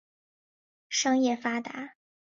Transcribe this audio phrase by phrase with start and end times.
[0.89, 1.93] 商业发达。